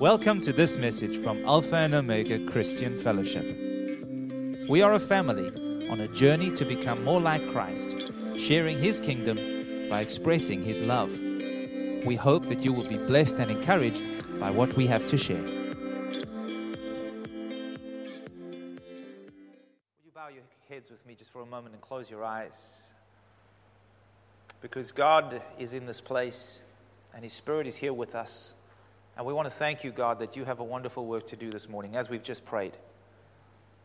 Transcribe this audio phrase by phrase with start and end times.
[0.00, 3.46] Welcome to this message from Alpha and Omega Christian Fellowship.
[4.68, 5.48] We are a family
[5.88, 8.04] on a journey to become more like Christ,
[8.36, 11.10] sharing His kingdom by expressing His love.
[12.04, 14.04] We hope that you will be blessed and encouraged
[14.38, 15.40] by what we have to share.
[15.40, 15.56] Would
[20.04, 22.82] you bow your heads with me just for a moment and close your eyes?
[24.60, 26.60] Because God is in this place
[27.14, 28.52] and His Spirit is here with us.
[29.16, 31.50] And we want to thank you, God, that you have a wonderful work to do
[31.50, 32.76] this morning as we've just prayed.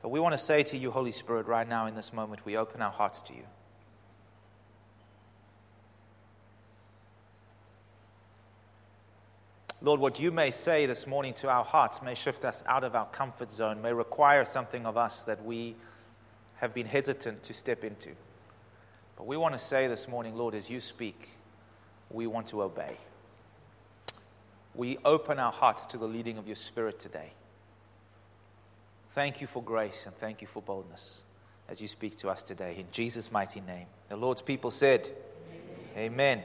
[0.01, 2.57] But we want to say to you, Holy Spirit, right now in this moment, we
[2.57, 3.43] open our hearts to you.
[9.83, 12.93] Lord, what you may say this morning to our hearts may shift us out of
[12.93, 15.75] our comfort zone, may require something of us that we
[16.57, 18.11] have been hesitant to step into.
[19.17, 21.29] But we want to say this morning, Lord, as you speak,
[22.11, 22.97] we want to obey
[24.75, 27.33] we open our hearts to the leading of your Spirit today.
[29.09, 31.23] Thank you for grace and thank you for boldness
[31.67, 32.75] as you speak to us today.
[32.77, 33.87] In Jesus' mighty name.
[34.09, 35.09] The Lord's people said,
[35.95, 36.13] Amen.
[36.13, 36.43] Amen.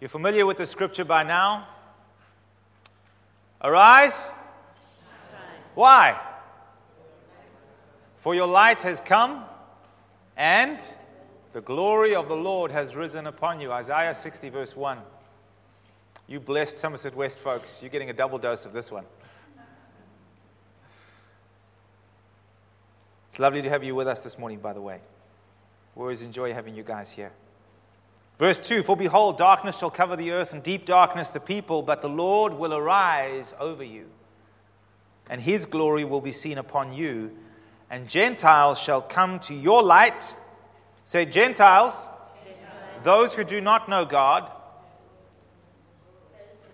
[0.00, 1.66] You're familiar with the scripture by now?
[3.60, 4.30] Arise.
[5.74, 6.20] Why?
[8.18, 9.44] For your light has come
[10.36, 10.80] and
[11.52, 13.72] the glory of the Lord has risen upon you.
[13.72, 14.98] Isaiah 60, verse 1.
[16.32, 17.82] You blessed Somerset West folks.
[17.82, 19.04] You're getting a double dose of this one.
[23.28, 25.02] It's lovely to have you with us this morning, by the way.
[25.94, 27.32] We always enjoy having you guys here.
[28.38, 32.00] Verse 2 For behold, darkness shall cover the earth, and deep darkness the people, but
[32.00, 34.06] the Lord will arise over you,
[35.28, 37.36] and his glory will be seen upon you,
[37.90, 40.34] and Gentiles shall come to your light.
[41.04, 42.08] Say, Gentiles,
[42.42, 43.04] Gentiles.
[43.04, 44.50] those who do not know God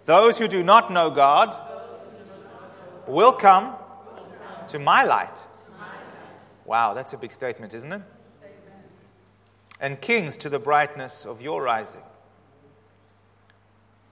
[0.09, 1.55] those who do not know God
[3.07, 3.75] will come
[4.69, 5.45] to my light.
[6.65, 8.01] Wow, that's a big statement, isn't it?
[9.79, 12.01] And kings to the brightness of your rising.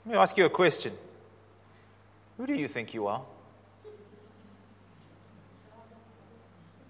[0.05, 0.93] Let me ask you a question.
[2.37, 3.23] Who do you think you are?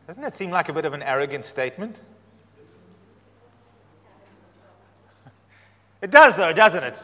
[0.08, 2.00] Doesn't that seem like a bit of an arrogant statement?
[6.02, 6.98] It does, though, doesn't it?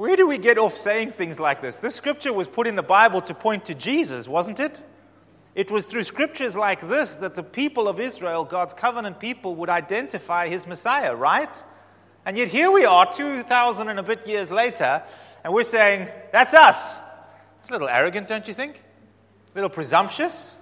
[0.00, 1.76] Where do we get off saying things like this?
[1.76, 4.82] This scripture was put in the Bible to point to Jesus, wasn't it?
[5.54, 9.68] It was through scriptures like this that the people of Israel, God's covenant people, would
[9.68, 11.54] identify his Messiah, right?
[12.24, 15.02] And yet here we are, 2,000 and a bit years later,
[15.44, 16.96] and we're saying, that's us.
[17.58, 18.82] It's a little arrogant, don't you think?
[19.52, 20.56] A little presumptuous.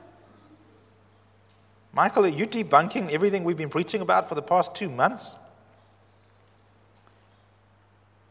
[1.93, 5.37] Michael, are you debunking everything we've been preaching about for the past two months?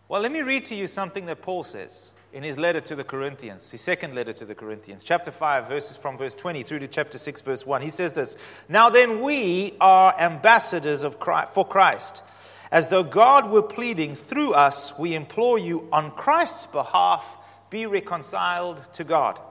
[0.09, 3.03] Well, let me read to you something that Paul says in his letter to the
[3.03, 6.88] Corinthians, his second letter to the Corinthians, chapter 5, verses from verse 20 through to
[6.88, 7.81] chapter 6, verse 1.
[7.81, 8.38] He says this
[8.69, 12.23] Now then, we are ambassadors of Christ, for Christ.
[12.72, 17.25] As though God were pleading through us, we implore you on Christ's behalf,
[17.69, 19.41] be reconciled to God.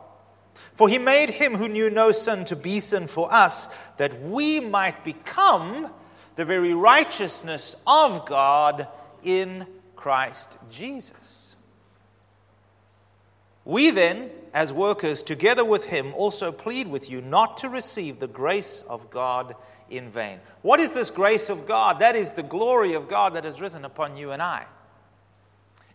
[0.74, 3.68] For he made him who knew no sin to be sin for us,
[3.98, 5.92] that we might become
[6.36, 8.88] the very righteousness of God
[9.22, 9.66] in
[9.96, 11.56] Christ Jesus.
[13.64, 18.28] We then, as workers, together with him, also plead with you not to receive the
[18.28, 19.56] grace of God
[19.90, 20.38] in vain.
[20.62, 21.98] What is this grace of God?
[21.98, 24.66] That is the glory of God that has risen upon you and I,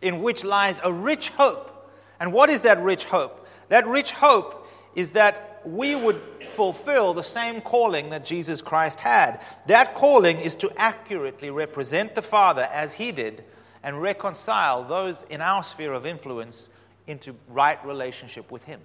[0.02, 1.90] in which lies a rich hope.
[2.20, 3.48] And what is that rich hope?
[3.70, 6.22] That rich hope is that we would
[6.56, 9.42] fulfill the same calling that Jesus Christ had.
[9.68, 13.46] That calling is to accurately represent the Father as he did
[13.84, 16.70] and reconcile those in our sphere of influence
[17.08, 18.80] into right relationship with Him.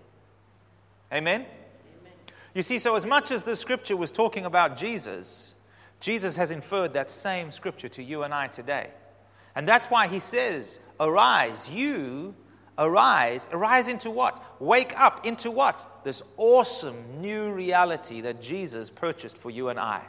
[1.13, 1.43] Amen?
[1.43, 2.13] Amen?
[2.55, 5.55] You see, so as much as the scripture was talking about Jesus,
[6.01, 8.91] Jesus has inferred that same scripture to you and I today.
[9.55, 12.35] And that's why He says, Arise, you
[12.79, 13.49] arise.
[13.53, 14.43] Arise into what?
[14.61, 15.87] Wake up into what?
[16.05, 20.03] This awesome new reality that Jesus purchased for you and I,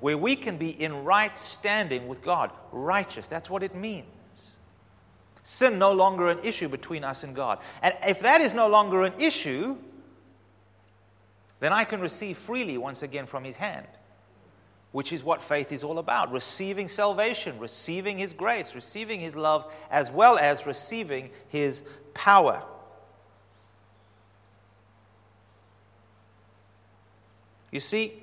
[0.00, 3.28] where we can be in right standing with God, righteous.
[3.28, 4.06] That's what it means.
[5.46, 7.60] Sin no longer an issue between us and God.
[7.80, 9.76] And if that is no longer an issue,
[11.60, 13.86] then I can receive freely once again from His hand,
[14.90, 19.72] which is what faith is all about receiving salvation, receiving His grace, receiving His love,
[19.88, 22.64] as well as receiving His power.
[27.70, 28.14] You see,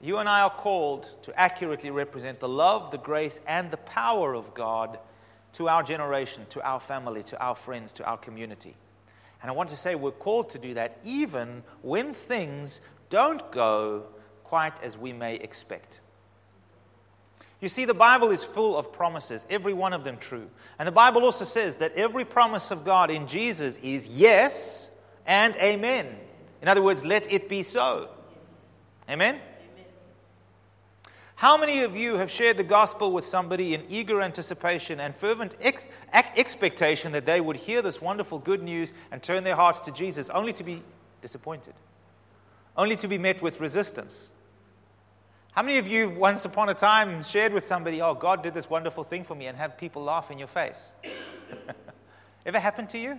[0.00, 4.32] you and I are called to accurately represent the love, the grace, and the power
[4.32, 4.98] of God
[5.58, 8.76] to our generation, to our family, to our friends, to our community.
[9.42, 14.04] And I want to say we're called to do that even when things don't go
[14.44, 15.98] quite as we may expect.
[17.60, 20.48] You see, the Bible is full of promises, every one of them true.
[20.78, 24.92] And the Bible also says that every promise of God in Jesus is yes
[25.26, 26.06] and amen.
[26.62, 28.10] In other words, let it be so.
[29.10, 29.40] Amen?
[31.38, 35.54] How many of you have shared the gospel with somebody in eager anticipation and fervent
[35.60, 39.92] ex- expectation that they would hear this wonderful good news and turn their hearts to
[39.92, 40.82] Jesus, only to be
[41.22, 41.74] disappointed,
[42.76, 44.32] only to be met with resistance?
[45.52, 48.68] How many of you, once upon a time, shared with somebody, Oh, God did this
[48.68, 50.90] wonderful thing for me, and have people laugh in your face?
[52.46, 53.16] Ever happened to you?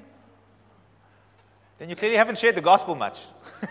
[1.78, 3.22] Then you clearly haven't shared the gospel much.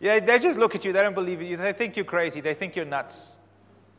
[0.00, 2.54] Yeah, they just look at you, they don't believe you, they think you're crazy, they
[2.54, 3.32] think you're nuts.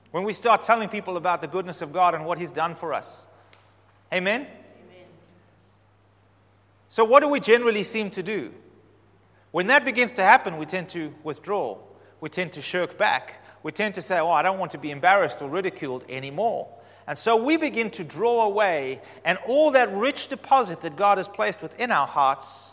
[0.09, 2.93] When we start telling people about the goodness of God and what He's done for
[2.93, 3.27] us.
[4.11, 4.41] Amen?
[4.41, 5.05] Amen?
[6.89, 8.51] So, what do we generally seem to do?
[9.51, 11.77] When that begins to happen, we tend to withdraw,
[12.19, 14.91] we tend to shirk back, we tend to say, Oh, I don't want to be
[14.91, 16.67] embarrassed or ridiculed anymore.
[17.07, 21.27] And so we begin to draw away, and all that rich deposit that God has
[21.27, 22.71] placed within our hearts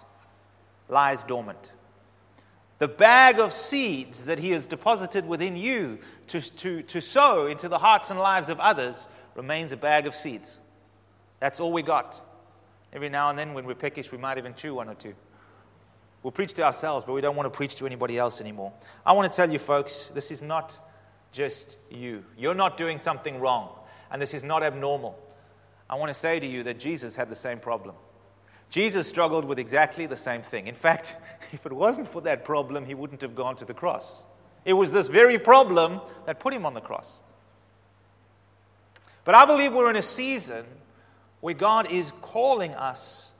[0.88, 1.72] lies dormant.
[2.78, 5.98] The bag of seeds that He has deposited within you
[6.28, 10.14] to, to, to sow into the hearts and lives of others remains a bag of
[10.14, 10.56] seeds.
[11.40, 12.20] That's all we got.
[12.92, 15.14] Every now and then, when we're peckish, we might even chew one or two.
[16.22, 18.72] We'll preach to ourselves, but we don't want to preach to anybody else anymore.
[19.04, 20.78] I want to tell you, folks, this is not
[21.32, 22.24] just you.
[22.36, 23.70] You're not doing something wrong,
[24.10, 25.18] and this is not abnormal.
[25.88, 27.94] I want to say to you that Jesus had the same problem.
[28.70, 30.66] Jesus struggled with exactly the same thing.
[30.66, 31.16] In fact,
[31.52, 34.22] if it wasn't for that problem, he wouldn't have gone to the cross.
[34.64, 37.20] It was this very problem that put him on the cross.
[39.24, 40.64] But I believe we're in a season
[41.40, 43.32] where God is calling us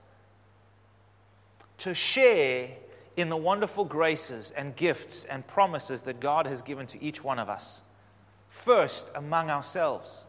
[1.79, 2.71] to share
[3.17, 7.39] in the wonderful graces and gifts and promises that God has given to each one
[7.39, 7.83] of us.
[8.49, 10.25] First, among ourselves,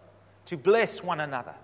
[0.45, 1.55] to bless one another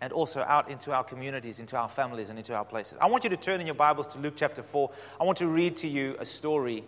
[0.00, 2.98] and also out into our communities, into our families, and into our places.
[3.00, 4.90] I want you to turn in your Bibles to Luke chapter 4.
[5.20, 6.84] I want to read to you a story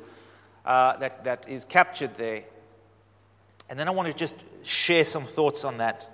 [0.65, 2.45] uh, that, that is captured there.
[3.69, 6.09] And then I want to just share some thoughts on that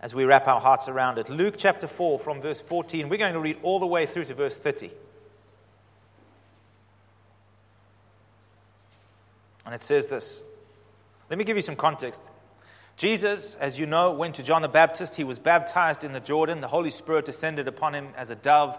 [0.00, 1.28] as we wrap our hearts around it.
[1.28, 4.34] Luke chapter 4, from verse 14, we're going to read all the way through to
[4.34, 4.90] verse 30.
[9.64, 10.44] And it says this.
[11.28, 12.30] Let me give you some context.
[12.96, 15.16] Jesus, as you know, went to John the Baptist.
[15.16, 16.62] He was baptized in the Jordan.
[16.62, 18.78] The Holy Spirit descended upon him as a dove.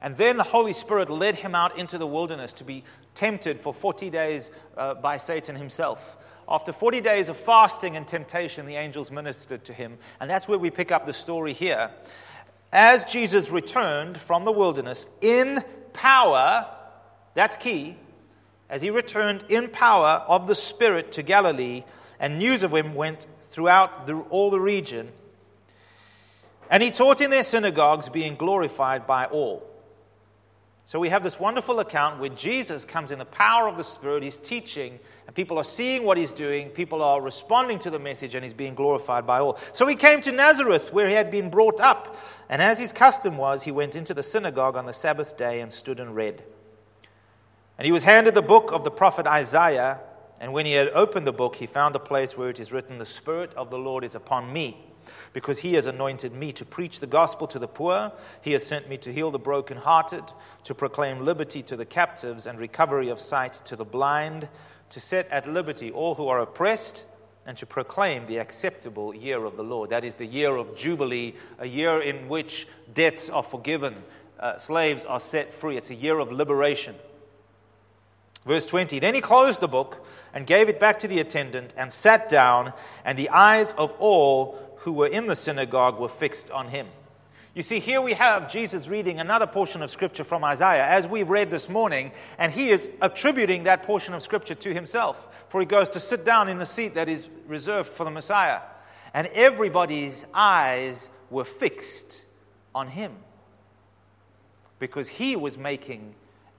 [0.00, 2.84] And then the Holy Spirit led him out into the wilderness to be
[3.14, 6.16] tempted for 40 days uh, by Satan himself.
[6.48, 9.98] After 40 days of fasting and temptation, the angels ministered to him.
[10.20, 11.90] And that's where we pick up the story here.
[12.72, 16.68] As Jesus returned from the wilderness in power,
[17.34, 17.96] that's key,
[18.70, 21.82] as he returned in power of the Spirit to Galilee,
[22.20, 23.26] and news of him went
[23.56, 25.10] throughout the, all the region.
[26.70, 29.66] And he taught in their synagogues, being glorified by all.
[30.84, 34.22] So we have this wonderful account where Jesus comes in the power of the Spirit,
[34.22, 38.34] he's teaching, and people are seeing what he's doing, people are responding to the message,
[38.34, 39.58] and he's being glorified by all.
[39.72, 42.14] So he came to Nazareth, where he had been brought up,
[42.50, 45.72] and as his custom was, he went into the synagogue on the Sabbath day and
[45.72, 46.42] stood and read.
[47.78, 50.00] And he was handed the book of the prophet Isaiah.
[50.40, 52.98] And when he had opened the book, he found a place where it is written,
[52.98, 54.76] The Spirit of the Lord is upon me,
[55.32, 58.12] because he has anointed me to preach the gospel to the poor.
[58.42, 60.24] He has sent me to heal the brokenhearted,
[60.64, 64.48] to proclaim liberty to the captives, and recovery of sight to the blind,
[64.90, 67.06] to set at liberty all who are oppressed,
[67.46, 69.90] and to proclaim the acceptable year of the Lord.
[69.90, 74.02] That is the year of Jubilee, a year in which debts are forgiven,
[74.38, 75.76] uh, slaves are set free.
[75.76, 76.96] It's a year of liberation.
[78.46, 81.92] Verse 20 Then he closed the book and gave it back to the attendant and
[81.92, 82.72] sat down,
[83.04, 86.86] and the eyes of all who were in the synagogue were fixed on him.
[87.54, 91.22] You see, here we have Jesus reading another portion of Scripture from Isaiah, as we
[91.22, 95.66] read this morning, and he is attributing that portion of Scripture to himself, for he
[95.66, 98.60] goes to sit down in the seat that is reserved for the Messiah.
[99.14, 102.22] And everybody's eyes were fixed
[102.74, 103.16] on him
[104.78, 106.14] because he was making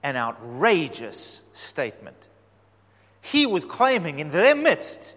[0.08, 2.28] an outrageous statement.
[3.20, 5.16] He was claiming in their midst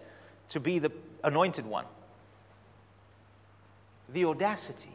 [0.49, 0.91] to be the
[1.23, 1.85] anointed one.
[4.09, 4.89] The audacity.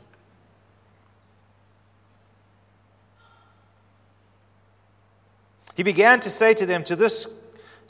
[5.75, 7.27] He began to say to them, to this,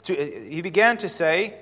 [0.03, 1.55] to, uh, he began to say,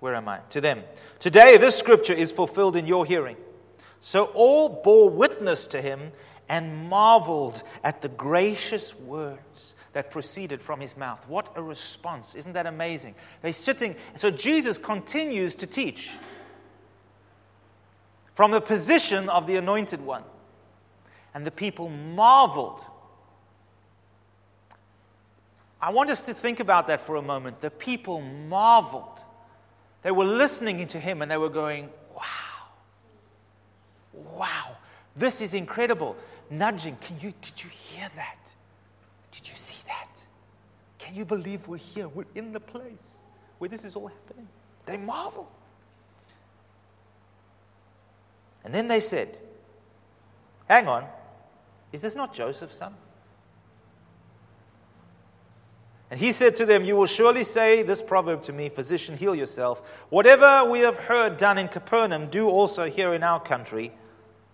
[0.00, 0.40] where am I?
[0.50, 0.82] To them,
[1.24, 3.38] Today, this scripture is fulfilled in your hearing.
[4.00, 6.12] So all bore witness to him
[6.48, 11.26] and marveled at the gracious words that proceeded from his mouth.
[11.28, 12.34] What a response!
[12.34, 13.14] Isn't that amazing?
[13.42, 16.12] They're sitting, so Jesus continues to teach
[18.34, 20.24] from the position of the anointed one.
[21.32, 22.84] And the people marveled.
[25.80, 27.60] I want us to think about that for a moment.
[27.60, 29.20] The people marveled.
[30.02, 32.22] They were listening to him and they were going, Wow,
[34.12, 34.76] wow,
[35.16, 36.16] this is incredible.
[36.50, 38.54] Nudging, can you, did you hear that?
[39.32, 40.08] Did you see that?
[40.98, 42.08] Can you believe we're here?
[42.08, 43.16] We're in the place
[43.58, 44.48] where this is all happening.
[44.86, 45.50] They marveled.
[48.64, 49.38] And then they said,
[50.68, 51.04] Hang on,
[51.92, 52.94] is this not Joseph's son?
[56.10, 59.34] And he said to them, You will surely say this proverb to me, Physician, heal
[59.34, 59.82] yourself.
[60.10, 63.92] Whatever we have heard done in Capernaum, do also here in our country.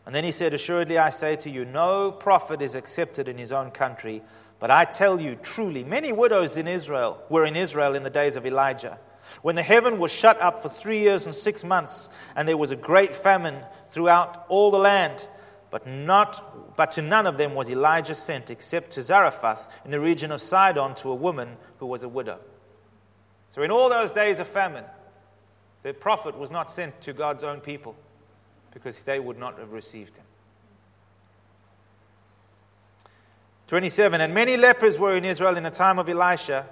[0.07, 3.53] And then he said, Assuredly, I say to you, no prophet is accepted in his
[3.53, 4.23] own country.
[4.59, 8.37] But I tell you truly, many widows in Israel were in Israel in the days
[8.37, 8.99] of Elijah
[9.43, 12.71] when the heaven was shut up for three years and six months, and there was
[12.71, 15.27] a great famine throughout all the land,
[15.71, 20.01] but, not, but to none of them was Elijah sent, except to Zarephath in the
[20.01, 22.39] region of Sidon to a woman who was a widow.
[23.53, 24.85] So, in all those days of famine,
[25.83, 27.97] the prophet was not sent to God's own people
[28.73, 30.25] because they would not have received him.
[33.69, 36.67] 27 And many lepers were in Israel in the time of Elisha,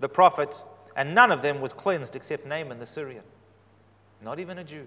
[0.00, 0.62] the prophet
[0.96, 3.24] and none of them was cleansed except Naaman the Syrian.
[4.22, 4.86] Not even a Jew.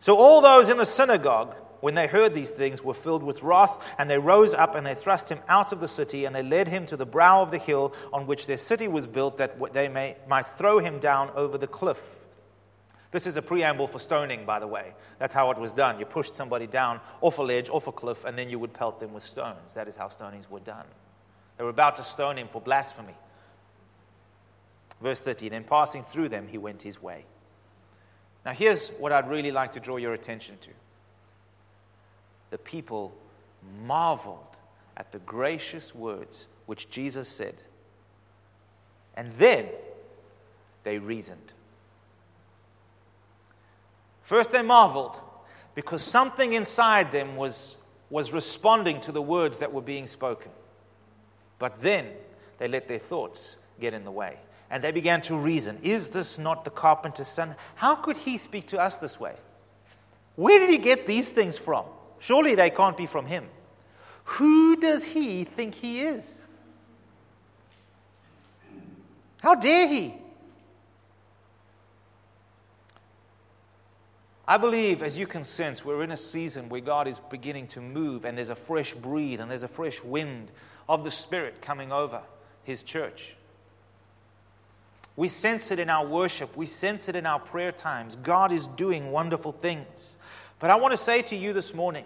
[0.00, 3.82] So all those in the synagogue, when they heard these things, were filled with wrath,
[3.98, 6.68] and they rose up and they thrust him out of the city, and they led
[6.68, 9.88] him to the brow of the hill on which their city was built, that they
[9.88, 12.00] may, might throw him down over the cliff.
[13.12, 14.94] This is a preamble for stoning, by the way.
[15.18, 16.00] That's how it was done.
[16.00, 19.00] You pushed somebody down off a ledge, off a cliff, and then you would pelt
[19.00, 19.74] them with stones.
[19.74, 20.86] That is how stonings were done.
[21.58, 23.14] They were about to stone him for blasphemy.
[25.02, 27.26] Verse 30 Then passing through them, he went his way.
[28.46, 30.70] Now, here's what I'd really like to draw your attention to.
[32.50, 33.14] The people
[33.84, 34.56] marveled
[34.96, 37.54] at the gracious words which Jesus said.
[39.16, 39.68] And then
[40.84, 41.52] they reasoned.
[44.32, 45.20] First, they marveled
[45.74, 47.76] because something inside them was,
[48.08, 50.50] was responding to the words that were being spoken.
[51.58, 52.06] But then
[52.56, 54.38] they let their thoughts get in the way
[54.70, 57.56] and they began to reason Is this not the carpenter's son?
[57.74, 59.34] How could he speak to us this way?
[60.36, 61.84] Where did he get these things from?
[62.18, 63.46] Surely they can't be from him.
[64.24, 66.40] Who does he think he is?
[69.42, 70.21] How dare he?
[74.46, 77.80] I believe, as you can sense, we're in a season where God is beginning to
[77.80, 80.50] move and there's a fresh breathe and there's a fresh wind
[80.88, 82.22] of the Spirit coming over
[82.64, 83.36] His church.
[85.14, 86.56] We sense it in our worship.
[86.56, 88.16] We sense it in our prayer times.
[88.16, 90.16] God is doing wonderful things.
[90.58, 92.04] But I want to say to you this morning,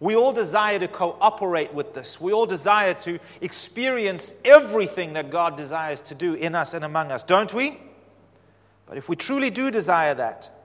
[0.00, 2.20] we all desire to cooperate with this.
[2.20, 7.10] We all desire to experience everything that God desires to do in us and among
[7.10, 7.78] us, don't we?
[8.86, 10.57] But if we truly do desire that,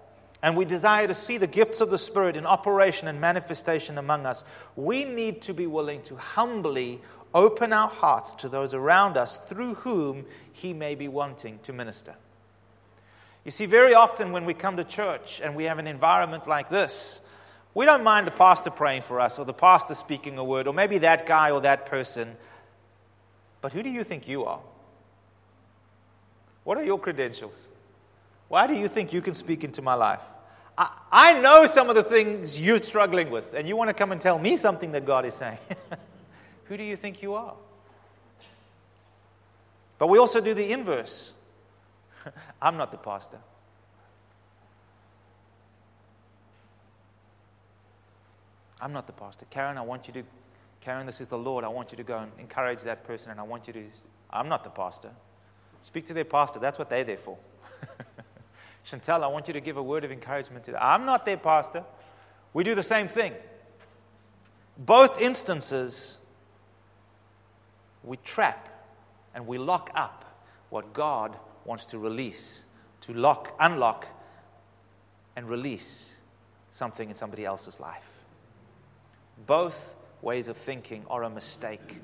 [0.44, 4.26] and we desire to see the gifts of the Spirit in operation and manifestation among
[4.26, 4.44] us,
[4.76, 7.02] we need to be willing to humbly
[7.34, 12.14] open our hearts to those around us through whom He may be wanting to minister.
[13.46, 16.70] You see, very often when we come to church and we have an environment like
[16.70, 17.22] this,
[17.74, 20.74] we don't mind the pastor praying for us or the pastor speaking a word or
[20.74, 22.36] maybe that guy or that person.
[23.62, 24.60] But who do you think you are?
[26.66, 27.70] What are your credentials?
[28.50, 30.20] Why do you think you can speak into my life?
[30.77, 34.20] I, know some of the things you're struggling with, and you want to come and
[34.20, 35.60] tell me something that God is saying.
[36.65, 37.53] Who do you think you are?
[40.00, 41.34] But we also do the inverse.
[42.62, 43.38] I'm not the pastor.
[48.82, 49.46] I'm not the pastor.
[49.50, 50.24] Karen, I want you to,
[50.82, 51.63] Karen, this is the Lord.
[51.63, 53.84] I want you to go and encourage that person, and I want you to,
[54.30, 55.12] I'm not the pastor.
[55.82, 56.60] Speak to their pastor.
[56.60, 57.38] That's what they're there for.
[58.86, 60.82] Chantel, I want you to give a word of encouragement to them.
[60.84, 61.84] I'm not their pastor.
[62.54, 63.34] We do the same thing.
[64.78, 66.18] Both instances,
[68.04, 68.70] we trap
[69.34, 70.25] and we lock up
[70.70, 72.66] what God wants to release,
[73.02, 74.08] to lock, unlock,
[75.36, 76.18] and release
[76.72, 78.10] something in somebody else's life.
[79.46, 82.00] Both ways of thinking are a mistake.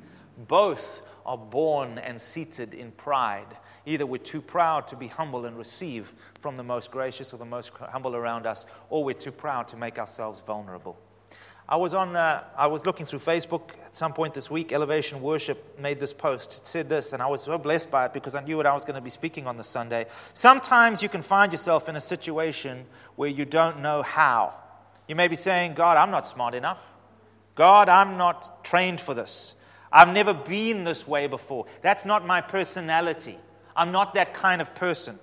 [0.48, 5.58] Both are born and seated in pride Either we're too proud to be humble and
[5.58, 9.68] receive from the most gracious or the most humble around us, or we're too proud
[9.68, 10.98] to make ourselves vulnerable.
[11.72, 12.16] I was on.
[12.16, 14.72] Uh, I was looking through Facebook at some point this week.
[14.72, 16.58] Elevation Worship made this post.
[16.58, 18.74] It said this, and I was so blessed by it because I knew what I
[18.74, 20.08] was going to be speaking on this Sunday.
[20.34, 22.86] Sometimes you can find yourself in a situation
[23.18, 24.56] where you don't know how.
[25.08, 26.80] You may be saying, "God, I'm not smart enough.
[27.54, 29.54] God, I'm not trained for this.
[29.92, 31.68] I've never been this way before.
[31.84, 33.38] That's not my personality.
[33.80, 35.18] I'm not that kind of person."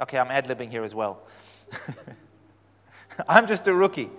[0.00, 1.22] Okay, I'm ad libbing here as well.
[3.28, 4.10] I'm just a rookie.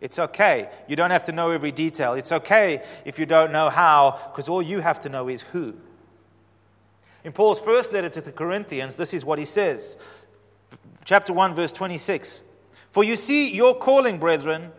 [0.00, 0.68] It's okay.
[0.88, 2.12] You don't have to know every detail.
[2.12, 5.74] It's okay if you don't know how, because all you have to know is who.
[7.24, 9.96] In Paul's first letter to the Corinthians, this is what he says.
[11.04, 12.42] Chapter 1, verse 26.
[12.90, 14.70] For you see your calling, brethren,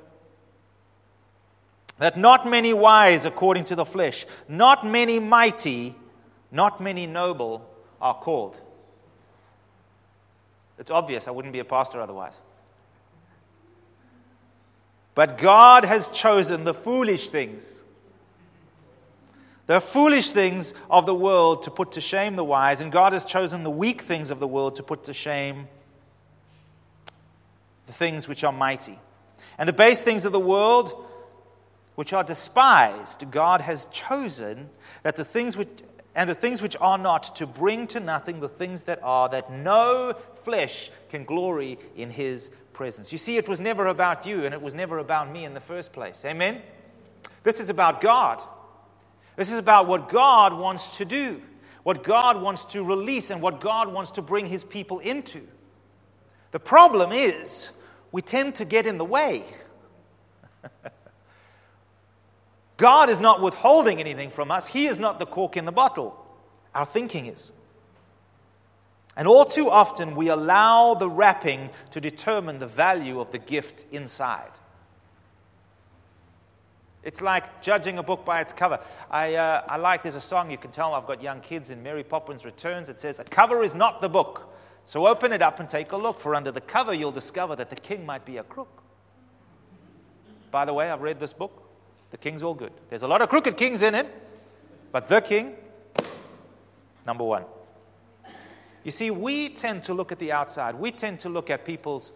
[1.98, 5.96] that not many wise according to the flesh, not many mighty,
[6.52, 7.68] not many noble
[8.02, 8.58] are called.
[10.80, 11.28] It's obvious.
[11.28, 12.36] I wouldn't be a pastor otherwise.
[15.16, 17.66] But God has chosen the foolish things,
[19.66, 23.26] the foolish things of the world to put to shame the wise, and God has
[23.26, 25.68] chosen the weak things of the world to put to shame
[27.88, 29.00] the things which are mighty.
[29.58, 31.04] And the base things of the world,
[31.96, 34.70] which are despised, God has chosen
[35.02, 35.70] that the things which
[36.18, 39.52] and the things which are not to bring to nothing the things that are, that
[39.52, 43.12] no flesh can glory in his presence.
[43.12, 45.60] You see, it was never about you and it was never about me in the
[45.60, 46.26] first place.
[46.26, 46.64] Amen?
[47.44, 48.42] This is about God.
[49.36, 51.40] This is about what God wants to do,
[51.84, 55.48] what God wants to release, and what God wants to bring his people into.
[56.50, 57.70] The problem is,
[58.12, 59.46] we tend to get in the way.
[62.78, 66.24] God is not withholding anything from us, He is not the cork in the bottle.
[66.74, 67.52] Our thinking is.
[69.16, 73.86] And all too often, we allow the wrapping to determine the value of the gift
[73.92, 74.52] inside.
[77.02, 78.80] It's like judging a book by its cover.
[79.10, 81.82] I, uh, I like, there's a song you can tell I've got young kids in
[81.82, 82.90] Mary Poppins Returns.
[82.90, 84.54] It says, A cover is not the book.
[84.84, 87.70] So open it up and take a look, for under the cover you'll discover that
[87.70, 88.84] the king might be a crook.
[90.52, 91.67] By the way, I've read this book.
[92.12, 92.72] The king's all good.
[92.90, 94.08] There's a lot of crooked kings in it,
[94.92, 95.56] but the king,
[97.06, 97.44] number one.
[98.84, 100.76] You see, we tend to look at the outside.
[100.76, 102.14] We tend to look at people's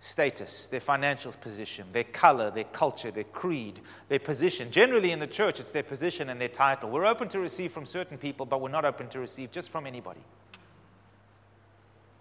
[0.00, 4.70] status, their financial position, their color, their culture, their creed, their position.
[4.70, 6.90] Generally, in the church, it's their position and their title.
[6.90, 9.86] We're open to receive from certain people, but we're not open to receive just from
[9.86, 10.20] anybody.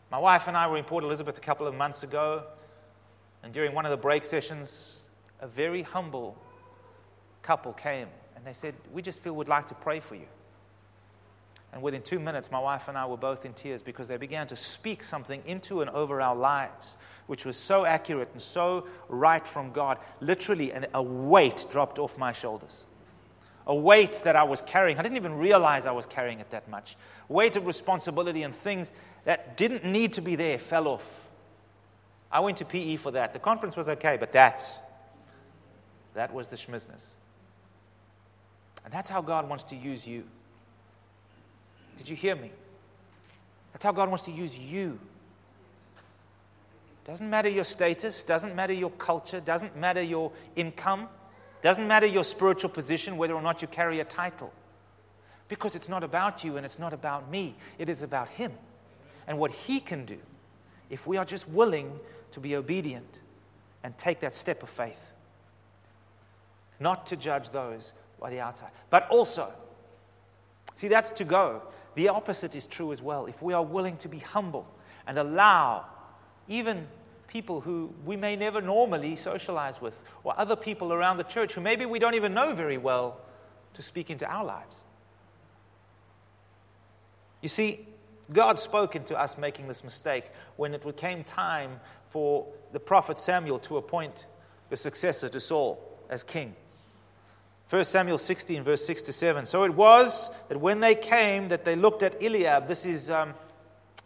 [0.10, 2.44] My wife and I were in Port Elizabeth a couple of months ago,
[3.44, 5.02] and during one of the break sessions,
[5.42, 6.38] a very humble
[7.42, 10.28] couple came and they said, We just feel we'd like to pray for you.
[11.74, 14.48] And within two minutes, my wife and I were both in tears because they began
[14.48, 16.98] to speak something into and over our lives,
[17.28, 20.00] which was so accurate and so right from God.
[20.22, 22.86] Literally, a weight dropped off my shoulders.
[23.68, 24.98] A weight that I was carrying.
[24.98, 26.96] I didn't even realize I was carrying it that much.
[27.28, 28.94] Weight of responsibility and things
[29.26, 31.28] that didn't need to be there fell off.
[32.32, 33.34] I went to PE for that.
[33.34, 34.64] The conference was okay, but that,
[36.14, 37.08] that was the schmizness.
[38.88, 40.24] And that's how God wants to use you.
[41.98, 42.54] Did you hear me?
[43.74, 44.98] That's how God wants to use you.
[47.04, 51.10] Doesn't matter your status, doesn't matter your culture, doesn't matter your income,
[51.62, 54.54] doesn't matter your spiritual position, whether or not you carry a title.
[55.50, 58.54] Because it's not about you and it's not about me, it is about Him
[59.28, 60.20] and what He can do
[60.90, 61.92] if we are just willing
[62.32, 63.20] to be obedient
[63.84, 65.12] and take that step of faith.
[66.80, 69.52] Not to judge those by the outside, but also,
[70.76, 71.62] see, that's to go.
[71.96, 73.26] The opposite is true as well.
[73.26, 74.68] If we are willing to be humble
[75.08, 75.86] and allow
[76.48, 76.88] even
[77.28, 81.62] people who we may never normally socialize with, or other people around the church who
[81.62, 83.20] maybe we don't even know very well,
[83.74, 84.82] to speak into our lives.
[87.42, 87.88] You see,
[88.34, 90.26] God spoke into us making this mistake
[90.56, 94.26] when it became time for the prophet Samuel to appoint
[94.70, 96.56] the successor to Saul as king.
[97.70, 99.46] 1 Samuel 16, verse 6 to 7.
[99.46, 102.68] So it was that when they came, that they looked at Eliab.
[102.68, 103.34] This is um,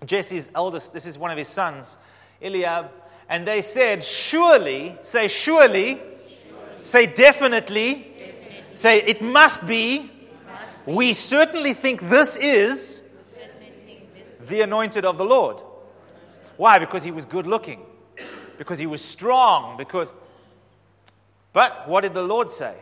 [0.03, 1.95] Jesse's eldest, this is one of his sons,
[2.41, 2.89] Eliab.
[3.29, 6.01] And they said, Surely, say surely, surely.
[6.81, 9.95] say definitely, definitely, say it must be.
[9.95, 10.03] It
[10.47, 10.91] must be.
[10.91, 13.03] We certainly think this is
[14.49, 15.57] the anointed of the Lord.
[16.57, 16.79] Why?
[16.79, 17.81] Because he was good looking,
[18.57, 20.11] because he was strong, because.
[21.53, 22.75] But what did the Lord say?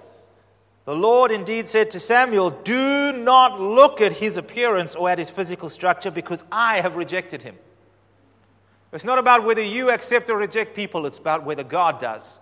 [0.89, 5.29] The Lord indeed said to Samuel, Do not look at his appearance or at his
[5.29, 7.59] physical structure because I have rejected him.
[8.91, 12.39] It's not about whether you accept or reject people, it's about whether God does.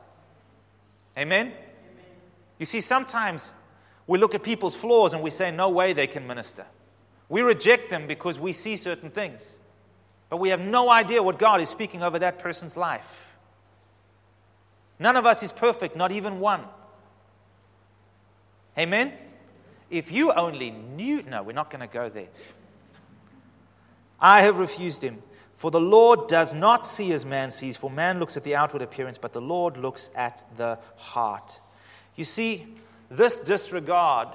[1.18, 1.48] Amen?
[1.48, 1.58] Amen?
[2.58, 3.52] You see, sometimes
[4.08, 6.66] we look at people's flaws and we say, No way they can minister.
[7.28, 9.58] We reject them because we see certain things,
[10.30, 13.36] but we have no idea what God is speaking over that person's life.
[15.00, 16.64] None of us is perfect, not even one.
[18.78, 19.14] Amen?
[19.90, 22.28] If you only knew, no, we're not going to go there.
[24.20, 25.22] I have refused him.
[25.56, 28.84] For the Lord does not see as man sees, for man looks at the outward
[28.84, 31.60] appearance, but the Lord looks at the heart.
[32.16, 32.68] You see,
[33.10, 34.30] this disregard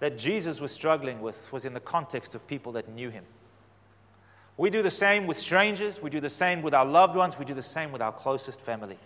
[0.00, 3.24] that Jesus was struggling with was in the context of people that knew him.
[4.56, 7.44] We do the same with strangers, we do the same with our loved ones, we
[7.44, 8.98] do the same with our closest family.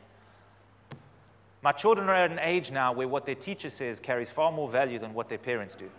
[1.66, 4.68] My children are at an age now where what their teacher says carries far more
[4.68, 5.90] value than what their parents do.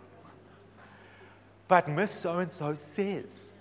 [1.68, 3.52] But Miss So and so says.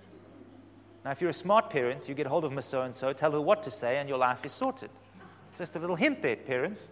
[1.04, 3.32] Now, if you're a smart parent, you get hold of Miss So and so, tell
[3.32, 4.90] her what to say, and your life is sorted.
[5.50, 6.90] It's just a little hint there, parents.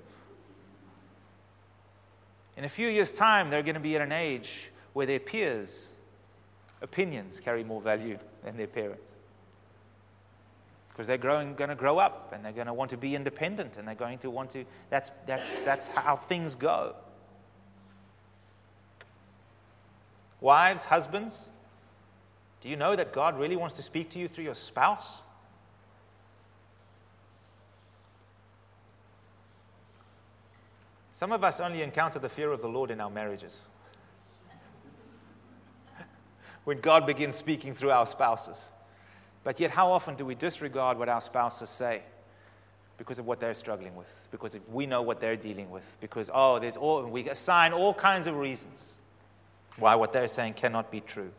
[2.57, 5.92] In a few years' time, they're going to be at an age where their peers'
[6.83, 9.13] opinions carry more value than their parents
[10.94, 13.76] because they're growing, going to grow up and they're going to want to be independent
[13.76, 16.94] and they're going to want to, that's, that's, that's how things go.
[20.40, 21.48] Wives, husbands,
[22.61, 25.20] do you know that God really wants to speak to you through your spouse?
[31.12, 33.62] Some of us only encounter the fear of the Lord in our marriages.
[36.64, 38.68] when God begins speaking through our spouses.
[39.44, 42.02] But yet, how often do we disregard what our spouses say
[42.96, 44.09] because of what they're struggling with?
[44.30, 45.98] Because we know what they're dealing with?
[46.00, 48.94] Because, oh, there's all, we assign all kinds of reasons
[49.76, 51.30] why what they're saying cannot be true.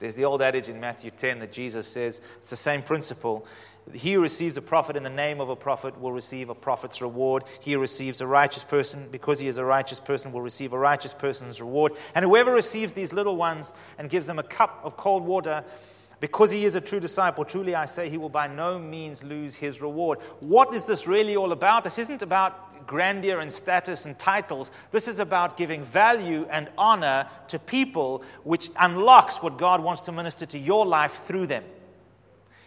[0.00, 3.46] There's the old adage in Matthew 10 that Jesus says it's the same principle.
[3.92, 7.00] He who receives a prophet in the name of a prophet will receive a prophet's
[7.00, 7.44] reward.
[7.60, 10.78] He who receives a righteous person because he is a righteous person will receive a
[10.78, 11.94] righteous person's reward.
[12.14, 15.64] And whoever receives these little ones and gives them a cup of cold water
[16.20, 19.54] because he is a true disciple, truly I say, he will by no means lose
[19.54, 20.18] his reward.
[20.40, 21.84] What is this really all about?
[21.84, 24.70] This isn't about grandeur and status and titles.
[24.90, 30.12] This is about giving value and honor to people, which unlocks what God wants to
[30.12, 31.62] minister to your life through them.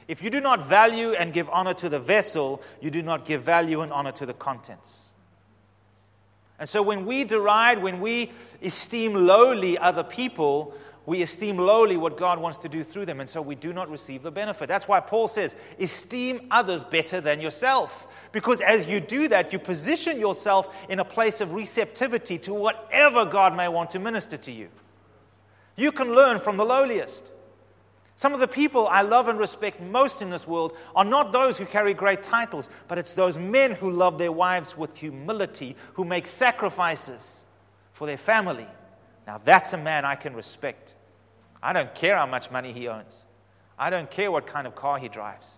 [0.08, 3.44] If you do not value and give honor to the vessel, you do not give
[3.44, 5.12] value and honor to the contents.
[6.60, 12.18] And so when we deride, when we esteem lowly other people, we esteem lowly what
[12.18, 14.68] God wants to do through them, and so we do not receive the benefit.
[14.68, 18.08] That's why Paul says, esteem others better than yourself.
[18.32, 23.26] Because as you do that, you position yourself in a place of receptivity to whatever
[23.26, 24.70] God may want to minister to you.
[25.76, 27.32] You can learn from the lowliest.
[28.16, 31.58] Some of the people I love and respect most in this world are not those
[31.58, 36.06] who carry great titles, but it's those men who love their wives with humility, who
[36.06, 37.44] make sacrifices
[37.94, 38.68] for their family.
[39.28, 40.96] Now, that's a man I can respect.
[41.62, 43.24] I don't care how much money he owns.
[43.78, 45.58] I don't care what kind of car he drives.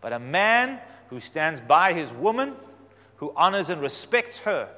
[0.00, 2.54] But a man who stands by his woman,
[3.16, 4.70] who honors and respects her,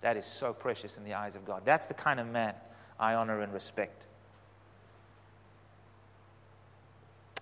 [0.00, 1.62] that is so precious in the eyes of God.
[1.64, 2.54] That's the kind of man
[2.98, 4.06] I honor and respect.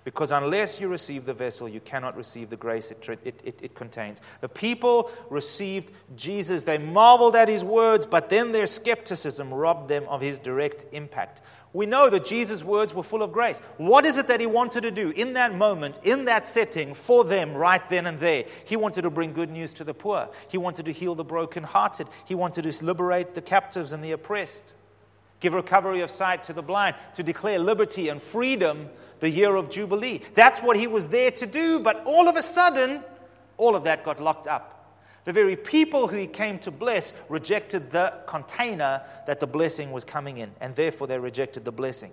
[0.09, 3.75] Because unless you receive the vessel, you cannot receive the grace it, it, it, it,
[3.75, 4.23] contains.
[4.41, 6.65] The people received Jesus.
[6.65, 11.43] They marveled at his words, but then their skepticism robbed them of his direct impact.
[11.75, 13.59] We know that Jesus' words were full of grace.
[13.77, 17.23] What is it that he wanted to do in that moment, in that setting, for
[17.23, 18.47] them right then and there?
[18.65, 20.31] He wanted to bring good news to the poor.
[20.49, 22.09] He wanted to heal the brokenhearted.
[22.25, 24.73] He wanted to liberate the captives and the oppressed,
[25.41, 28.89] give recovery of sight to the blind, to declare liberty and freedom
[29.21, 30.21] the year of Jubilee.
[30.35, 33.03] That's what he was there to do, but all of a sudden,
[33.57, 34.75] all of that got locked up.
[35.25, 40.05] The very people who he came to bless rejected the container that the blessing was
[40.05, 42.13] coming in, and therefore they rejected the blessing.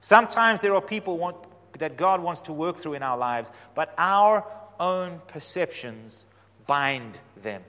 [0.00, 1.36] Sometimes there are people want,
[1.78, 4.44] that God wants to work through in our lives, but our
[4.80, 6.26] own perceptions
[6.66, 7.62] bind them.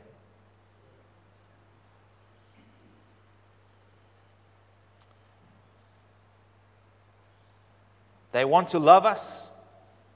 [8.34, 9.50] They want to love us,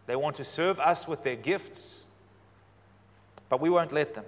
[0.08, 2.04] they want to serve us with their gifts,
[3.48, 4.26] but we won't let them.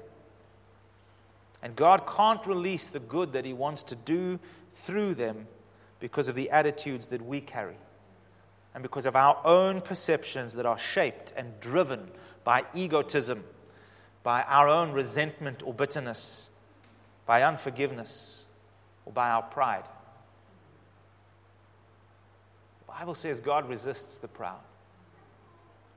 [1.61, 4.39] And God can't release the good that He wants to do
[4.73, 5.47] through them
[5.99, 7.75] because of the attitudes that we carry
[8.73, 12.09] and because of our own perceptions that are shaped and driven
[12.43, 13.43] by egotism,
[14.23, 16.49] by our own resentment or bitterness,
[17.25, 18.45] by unforgiveness,
[19.05, 19.85] or by our pride.
[22.79, 24.59] The Bible says God resists the proud.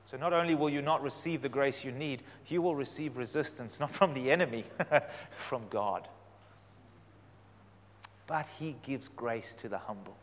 [0.05, 3.77] So not only will you not receive the grace you need, you will receive resistance,
[3.77, 4.63] not from the enemy,
[5.35, 6.07] from God.
[8.25, 10.15] But He gives grace to the humble.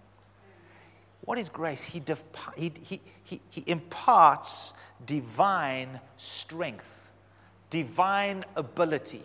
[1.21, 1.83] What is grace?
[1.85, 2.03] He,
[2.57, 4.73] he, he, he, he imparts
[5.05, 7.11] divine strength,
[7.69, 9.25] divine ability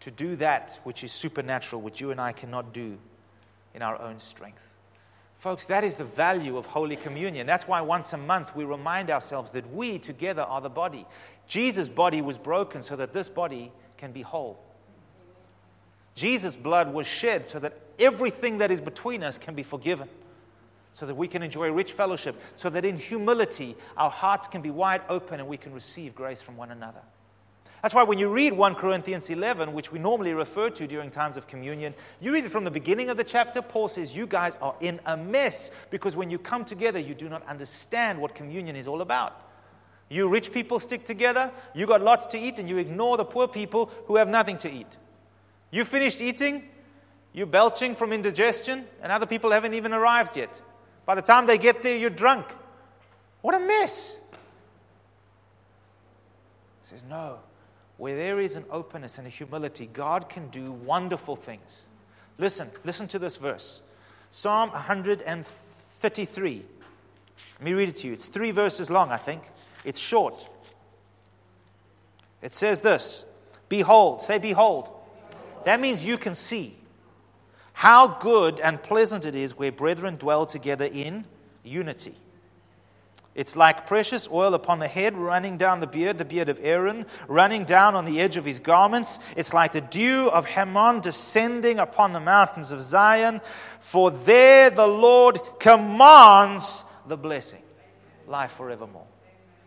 [0.00, 2.96] to do that which is supernatural, which you and I cannot do
[3.74, 4.71] in our own strength.
[5.42, 7.48] Folks, that is the value of Holy Communion.
[7.48, 11.04] That's why once a month we remind ourselves that we together are the body.
[11.48, 14.62] Jesus' body was broken so that this body can be whole.
[16.14, 20.08] Jesus' blood was shed so that everything that is between us can be forgiven,
[20.92, 24.70] so that we can enjoy rich fellowship, so that in humility our hearts can be
[24.70, 27.02] wide open and we can receive grace from one another.
[27.82, 31.36] That's why when you read 1 Corinthians 11, which we normally refer to during times
[31.36, 33.60] of communion, you read it from the beginning of the chapter.
[33.60, 37.28] Paul says, You guys are in a mess because when you come together, you do
[37.28, 39.48] not understand what communion is all about.
[40.08, 43.48] You rich people stick together, you got lots to eat, and you ignore the poor
[43.48, 44.98] people who have nothing to eat.
[45.72, 46.68] You finished eating,
[47.32, 50.60] you're belching from indigestion, and other people haven't even arrived yet.
[51.04, 52.46] By the time they get there, you're drunk.
[53.40, 54.18] What a mess.
[56.82, 57.40] He says, No
[58.02, 61.88] where there is an openness and a humility, God can do wonderful things.
[62.36, 63.80] Listen, listen to this verse
[64.32, 66.64] Psalm 133.
[67.60, 68.14] Let me read it to you.
[68.14, 69.44] It's three verses long, I think.
[69.84, 70.48] It's short.
[72.42, 73.24] It says this
[73.68, 74.88] Behold, say, Behold.
[75.64, 76.76] That means you can see
[77.72, 81.24] how good and pleasant it is where brethren dwell together in
[81.62, 82.16] unity.
[83.34, 87.06] It's like precious oil upon the head, running down the beard, the beard of Aaron,
[87.28, 89.18] running down on the edge of his garments.
[89.36, 93.40] It's like the dew of Hermon descending upon the mountains of Zion.
[93.80, 97.62] For there the Lord commands the blessing,
[98.26, 99.06] life forevermore.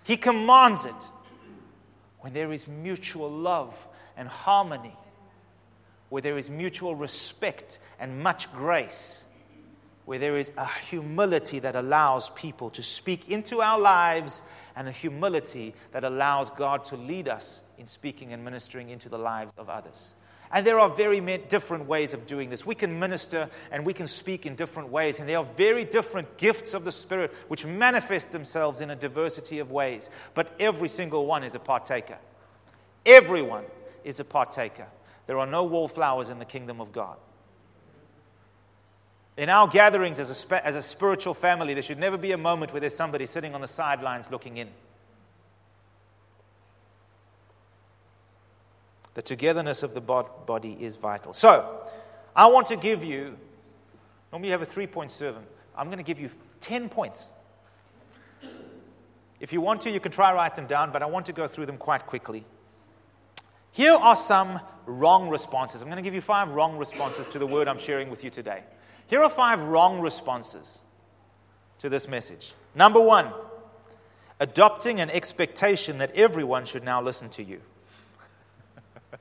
[0.04, 1.10] He commands it
[2.19, 3.75] when there is mutual love
[4.15, 4.95] and harmony,
[6.10, 9.25] where there is mutual respect and much grace
[10.06, 14.41] where there is a humility that allows people to speak into our lives
[14.76, 19.18] and a humility that allows God to lead us in speaking and ministering into the
[19.18, 20.13] lives of others.
[20.52, 22.65] And there are very different ways of doing this.
[22.65, 26.38] We can minister and we can speak in different ways, and there are very different
[26.38, 30.10] gifts of the Spirit which manifest themselves in a diversity of ways.
[30.34, 32.20] But every single one is a partaker.
[33.06, 33.65] Everyone
[34.04, 34.88] is a partaker.
[35.26, 37.18] There are no wallflowers in the kingdom of God.
[39.38, 42.38] In our gatherings as a, spe- as a spiritual family, there should never be a
[42.38, 44.69] moment where there's somebody sitting on the sidelines looking in.
[49.15, 51.34] The togetherness of the body is vital.
[51.34, 51.86] So,
[52.36, 53.38] I want to give you,
[54.32, 55.43] normally you have a three point sermon.
[55.76, 56.30] I'm going to give you
[56.62, 57.32] 10 points.
[59.39, 61.48] If you want to, you can try write them down, but I want to go
[61.48, 62.45] through them quite quickly.
[63.71, 65.82] Here are some wrong responses.
[65.82, 68.30] I'm going to give you five wrong responses to the word I'm sharing with you
[68.30, 68.63] today.
[69.08, 70.80] Here are five wrong responses
[71.80, 72.54] to this message.
[72.74, 73.32] Number one,
[74.39, 77.62] adopting an expectation that everyone should now listen to you.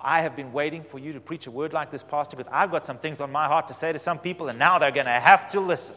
[0.00, 2.70] I have been waiting for you to preach a word like this, Pastor, because I've
[2.70, 5.06] got some things on my heart to say to some people, and now they're going
[5.06, 5.96] to have to listen.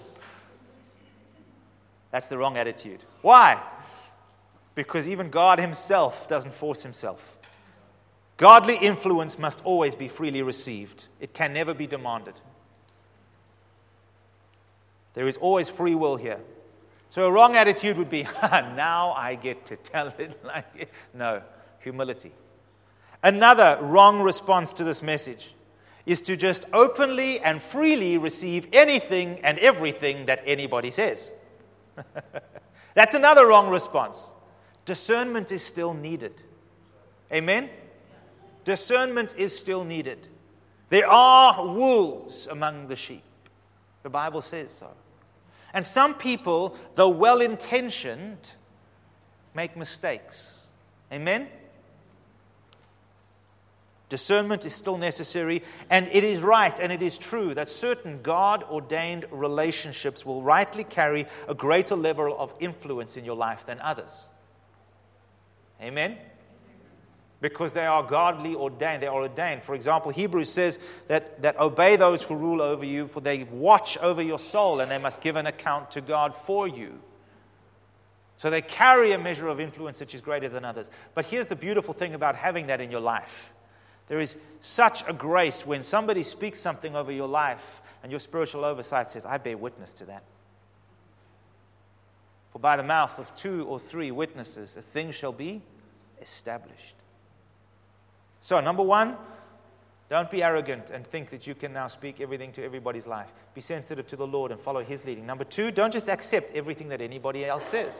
[2.11, 3.03] That's the wrong attitude.
[3.21, 3.61] Why?
[4.73, 7.37] Because even God Himself doesn't force Himself.
[8.37, 12.39] Godly influence must always be freely received, it can never be demanded.
[15.15, 16.39] There is always free will here.
[17.09, 20.89] So a wrong attitude would be, now I get to tell it like it.
[21.13, 21.41] No,
[21.79, 22.31] humility.
[23.23, 25.55] Another wrong response to this message
[26.05, 31.31] is to just openly and freely receive anything and everything that anybody says.
[32.93, 34.23] That's another wrong response.
[34.83, 36.41] Discernment is still needed.
[37.31, 37.69] Amen?
[38.63, 40.27] Discernment is still needed.
[40.89, 43.23] There are wolves among the sheep.
[44.03, 44.89] The Bible says so.
[45.75, 48.53] And some people, though well intentioned,
[49.53, 50.61] make mistakes.
[51.11, 51.49] Amen?
[54.07, 58.63] Discernment is still necessary, and it is right and it is true that certain God
[58.63, 64.23] ordained relationships will rightly carry a greater level of influence in your life than others.
[65.81, 66.17] Amen?
[67.49, 69.03] Because they are godly ordained.
[69.03, 69.63] They are ordained.
[69.63, 73.97] For example, Hebrews says that, that obey those who rule over you, for they watch
[73.99, 76.99] over your soul and they must give an account to God for you.
[78.37, 80.89] So they carry a measure of influence which is greater than others.
[81.13, 83.53] But here's the beautiful thing about having that in your life
[84.07, 88.65] There is such a grace when somebody speaks something over your life and your spiritual
[88.65, 90.23] oversight says, I bear witness to that.
[92.51, 95.61] For by the mouth of two or three witnesses, a thing shall be
[96.21, 96.95] established.
[98.45, 99.15] So, number one,
[100.07, 103.33] don't be arrogant and think that you can now speak everything to everybody's life.
[103.55, 105.25] Be sensitive to the Lord and follow His leading.
[105.25, 107.99] Number two, don't just accept everything that anybody else says.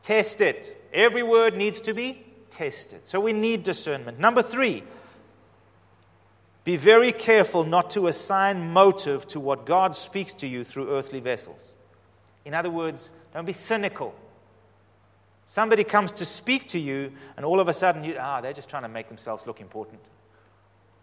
[0.00, 0.88] Test it.
[0.94, 3.06] Every word needs to be tested.
[3.06, 4.18] So we need discernment.
[4.18, 4.82] Number three,
[6.64, 11.20] be very careful not to assign motive to what God speaks to you through earthly
[11.20, 11.76] vessels.
[12.46, 14.14] In other words, don't be cynical.
[15.46, 18.70] Somebody comes to speak to you, and all of a sudden, you, ah, they're just
[18.70, 20.00] trying to make themselves look important.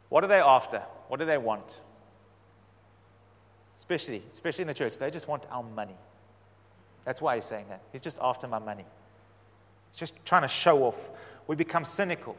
[0.09, 0.79] What are they after?
[1.07, 1.81] What do they want?
[3.75, 5.95] Especially, especially in the church, they just want our money.
[7.05, 7.81] That's why he's saying that.
[7.91, 8.85] He's just after my money.
[9.91, 11.09] He's just trying to show off.
[11.47, 12.35] We become cynical.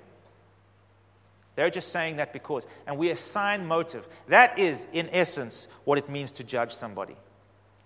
[1.56, 4.06] They're just saying that because, and we assign motive.
[4.28, 7.14] That is, in essence, what it means to judge somebody.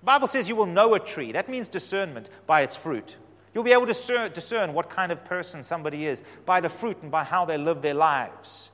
[0.01, 1.33] The Bible says you will know a tree.
[1.33, 3.17] That means discernment by its fruit.
[3.55, 7.11] You'll be able to discern what kind of person somebody is by the fruit and
[7.11, 8.73] by how they live their lives.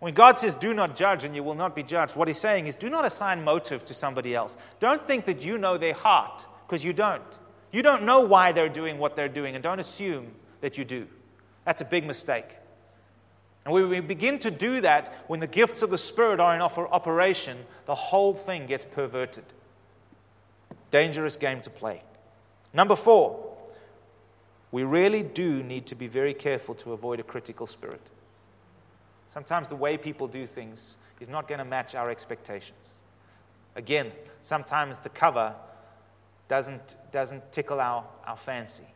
[0.00, 2.66] When God says, do not judge and you will not be judged, what he's saying
[2.66, 4.56] is, do not assign motive to somebody else.
[4.80, 7.22] Don't think that you know their heart, because you don't.
[7.72, 11.06] You don't know why they're doing what they're doing, and don't assume that you do.
[11.64, 12.56] That's a big mistake.
[13.64, 16.60] And when we begin to do that, when the gifts of the Spirit are in
[16.60, 19.44] operation, the whole thing gets perverted.
[20.90, 22.02] Dangerous game to play.
[22.74, 23.53] Number four,
[24.74, 28.00] we really do need to be very careful to avoid a critical spirit.
[29.28, 32.94] Sometimes the way people do things is not going to match our expectations.
[33.76, 34.10] Again,
[34.42, 35.54] sometimes the cover
[36.48, 38.88] doesn't, doesn't tickle our, our fancy.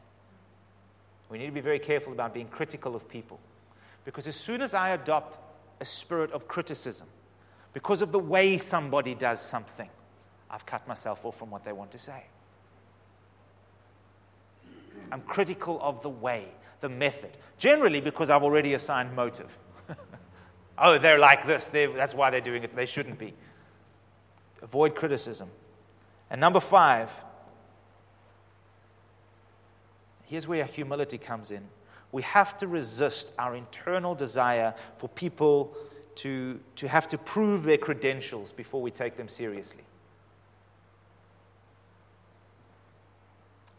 [1.30, 3.38] We need to be very careful about being critical of people.
[4.04, 5.38] Because as soon as I adopt
[5.80, 7.06] a spirit of criticism,
[7.72, 9.90] because of the way somebody does something,
[10.50, 12.24] I've cut myself off from what they want to say.
[15.10, 16.46] I'm critical of the way,
[16.80, 19.56] the method, generally because I've already assigned motive.
[20.78, 21.68] oh, they're like this.
[21.68, 22.74] They're, that's why they're doing it.
[22.74, 23.34] They shouldn't be.
[24.62, 25.50] Avoid criticism.
[26.30, 27.10] And number five,
[30.24, 31.66] here's where humility comes in.
[32.12, 35.76] We have to resist our internal desire for people
[36.16, 39.84] to, to have to prove their credentials before we take them seriously.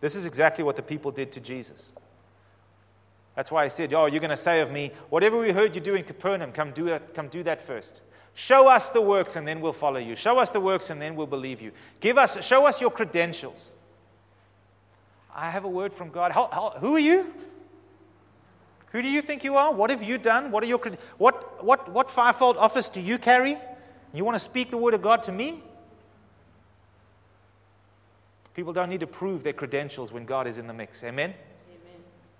[0.01, 1.93] This is exactly what the people did to Jesus.
[3.35, 5.81] That's why I said, Oh, you're going to say of me, whatever we heard you
[5.81, 8.01] do in Capernaum, come do, that, come do that first.
[8.33, 10.15] Show us the works and then we'll follow you.
[10.15, 11.71] Show us the works and then we'll believe you.
[11.99, 13.73] Give us, show us your credentials.
[15.35, 16.31] I have a word from God.
[16.31, 17.33] How, how, who are you?
[18.91, 19.71] Who do you think you are?
[19.71, 20.51] What have you done?
[20.51, 20.79] What, are your,
[21.17, 23.57] what, what, what fivefold office do you carry?
[24.13, 25.63] You want to speak the word of God to me?
[28.53, 31.03] People don't need to prove their credentials when God is in the mix.
[31.03, 31.33] Amen?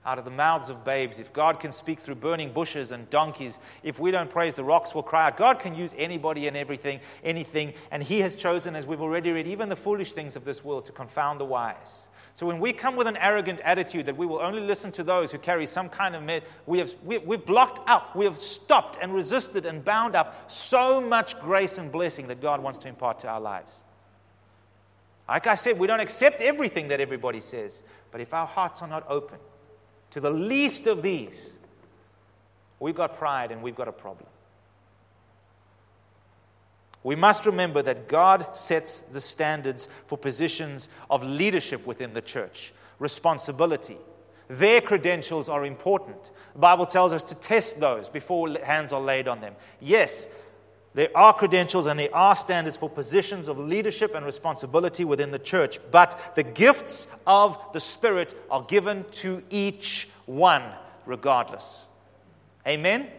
[0.06, 1.20] out of the mouths of babes.
[1.20, 4.96] If God can speak through burning bushes and donkeys, if we don't praise, the rocks
[4.96, 5.38] will cry out.
[5.38, 9.48] God can use anybody and everything, anything, and He has chosen, as we've already read,
[9.48, 12.08] even the foolish things of this world to confound the wise.
[12.34, 15.32] So when we come with an arrogant attitude that we will only listen to those
[15.32, 18.98] who carry some kind of med, we have we, we've blocked up, we have stopped
[19.02, 23.20] and resisted and bound up so much grace and blessing that God wants to impart
[23.20, 23.84] to our lives.
[25.30, 28.88] Like I said, we don't accept everything that everybody says, but if our hearts are
[28.88, 29.38] not open,
[30.12, 31.52] to the least of these,
[32.80, 34.28] we've got pride and we've got a problem.
[37.04, 42.74] We must remember that God sets the standards for positions of leadership within the church,
[42.98, 43.98] responsibility.
[44.50, 46.32] Their credentials are important.
[46.54, 49.54] The Bible tells us to test those before hands are laid on them.
[49.80, 50.28] Yes,
[51.00, 55.40] there are credentials and there are standards for positions of leadership and responsibility within the
[55.40, 60.62] church, but the gifts of the Spirit are given to each one
[61.06, 61.86] regardless.
[62.68, 63.04] Amen?
[63.04, 63.14] Amen.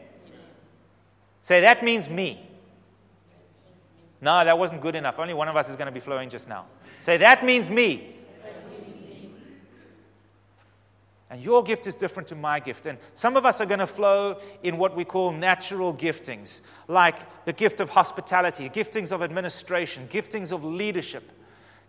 [1.41, 2.47] Say, that means me.
[4.21, 5.19] No, that wasn't good enough.
[5.19, 6.67] Only one of us is going to be flowing just now.
[6.99, 8.15] Say, that means me.
[11.31, 12.87] And your gift is different to my gift.
[12.87, 17.45] And some of us are going to flow in what we call natural giftings, like
[17.45, 21.31] the gift of hospitality, giftings of administration, giftings of leadership,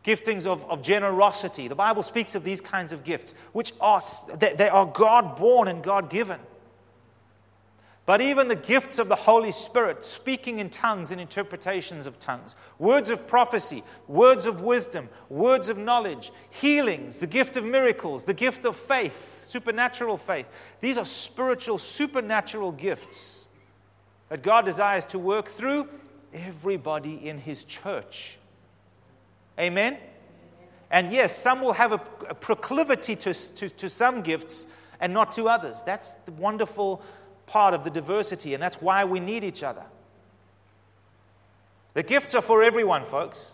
[0.03, 1.67] giftings of, of generosity.
[1.67, 4.01] The Bible speaks of these kinds of gifts, which are,
[4.37, 6.39] they, they are God born and God given.
[8.11, 12.57] But even the gifts of the Holy Spirit, speaking in tongues and interpretations of tongues,
[12.77, 18.33] words of prophecy, words of wisdom, words of knowledge, healings, the gift of miracles, the
[18.33, 20.45] gift of faith, supernatural faith.
[20.81, 23.47] These are spiritual, supernatural gifts.
[24.27, 25.87] that God desires to work through
[26.33, 28.39] everybody in His church.
[29.57, 29.97] Amen?
[30.89, 34.67] And yes, some will have a, proclivity to, to, to some gifts
[34.99, 35.81] and not to others.
[35.85, 37.01] That's the wonderful
[37.51, 39.83] part of the diversity, and that's why we need each other.
[41.93, 43.51] The gifts are for everyone, folks.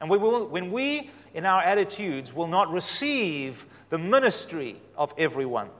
[0.00, 5.70] And we will, when we, in our attitudes, will not receive the ministry of everyone,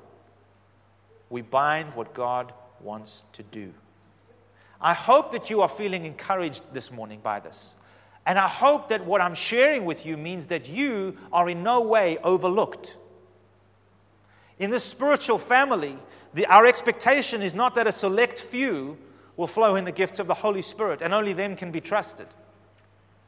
[1.28, 3.74] we bind what God wants to do.
[4.80, 7.74] I hope that you are feeling encouraged this morning by this.
[8.24, 11.80] And I hope that what I'm sharing with you means that you are in no
[11.80, 12.96] way overlooked.
[14.60, 15.96] In this spiritual family,
[16.34, 18.98] the, our expectation is not that a select few
[19.36, 22.26] will flow in the gifts of the Holy Spirit and only them can be trusted.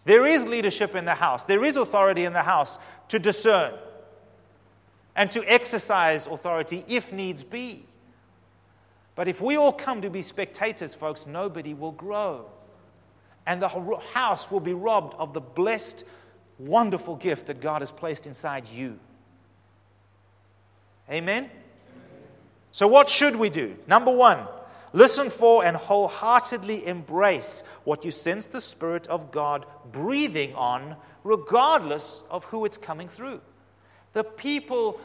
[0.04, 2.78] There is leadership in the house, there is authority in the house
[3.08, 3.74] to discern
[5.14, 7.84] and to exercise authority if needs be.
[9.14, 12.46] But if we all come to be spectators, folks, nobody will grow.
[13.44, 16.04] And the house will be robbed of the blessed,
[16.58, 19.00] wonderful gift that God has placed inside you.
[21.10, 21.50] Amen?
[22.72, 23.76] So, what should we do?
[23.86, 24.46] Number one,
[24.92, 32.22] listen for and wholeheartedly embrace what you sense the Spirit of God breathing on, regardless
[32.30, 33.40] of who it's coming through.
[34.12, 35.00] The people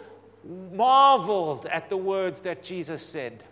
[0.71, 3.43] marveled at the words that Jesus said.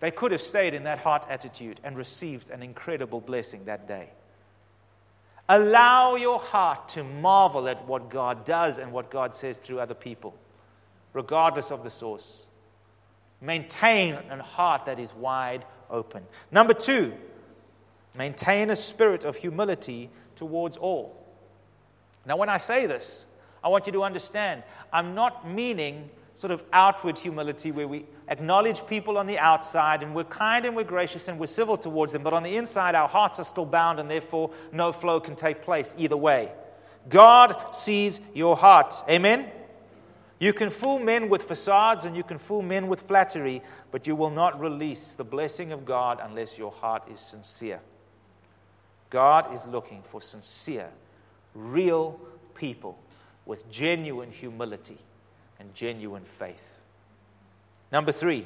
[0.00, 4.10] They could have stayed in that heart attitude and received an incredible blessing that day.
[5.48, 9.94] Allow your heart to marvel at what God does and what God says through other
[9.94, 10.34] people
[11.12, 12.42] regardless of the source.
[13.42, 16.22] Maintain a heart that is wide open.
[16.50, 17.12] Number two,
[18.16, 21.18] maintain a spirit of humility towards all.
[22.24, 23.26] Now, when I say this,
[23.62, 24.62] I want you to understand
[24.92, 30.14] I'm not meaning sort of outward humility where we acknowledge people on the outside and
[30.14, 33.08] we're kind and we're gracious and we're civil towards them, but on the inside, our
[33.08, 36.52] hearts are still bound and therefore no flow can take place either way.
[37.08, 38.94] God sees your heart.
[39.08, 39.50] Amen?
[40.42, 43.62] You can fool men with facades and you can fool men with flattery,
[43.92, 47.78] but you will not release the blessing of God unless your heart is sincere.
[49.08, 50.90] God is looking for sincere,
[51.54, 52.18] real
[52.56, 52.98] people
[53.46, 54.98] with genuine humility
[55.60, 56.80] and genuine faith.
[57.92, 58.44] Number three,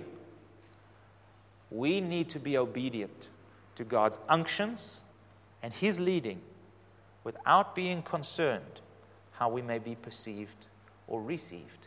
[1.71, 3.29] we need to be obedient
[3.77, 5.01] to God's unctions
[5.63, 6.43] and His leading
[7.25, 8.83] without being concerned
[9.33, 10.67] how we may be perceived
[11.09, 11.86] or received.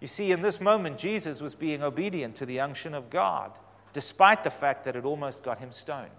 [0.00, 3.52] You see, in this moment, Jesus was being obedient to the unction of God,
[3.92, 6.10] despite the fact that it almost got him stoned.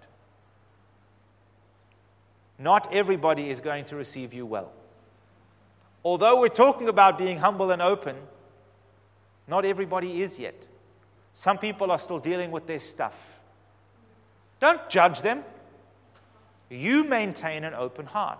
[2.58, 4.72] Not everybody is going to receive you well.
[6.04, 8.16] Although we're talking about being humble and open,
[9.46, 10.66] not everybody is yet.
[11.34, 13.14] Some people are still dealing with their stuff.
[14.58, 15.44] Don't judge them.
[16.68, 18.38] You maintain an open heart.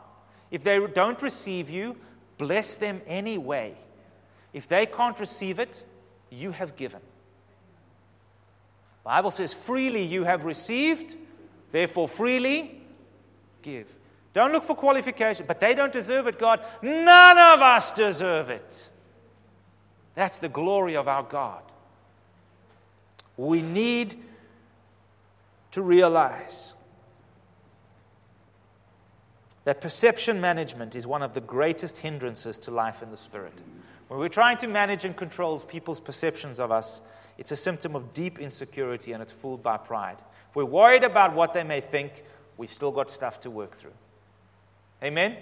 [0.50, 1.96] If they don't receive you,
[2.38, 3.76] bless them anyway.
[4.52, 5.84] If they can't receive it,
[6.30, 7.00] you have given.
[9.04, 11.16] Bible says, freely you have received,
[11.72, 12.82] therefore freely
[13.62, 13.86] give.
[14.34, 16.60] Don't look for qualification, but they don't deserve it, God.
[16.82, 18.90] None of us deserve it.
[20.14, 21.62] That's the glory of our God.
[23.38, 24.22] We need
[25.72, 26.74] to realize
[29.64, 33.54] that perception management is one of the greatest hindrances to life in the Spirit.
[34.08, 37.02] When we're trying to manage and control people's perceptions of us,
[37.36, 40.16] it's a symptom of deep insecurity and it's fooled by pride.
[40.50, 42.24] If we're worried about what they may think,
[42.56, 43.92] we've still got stuff to work through.
[45.02, 45.36] Amen?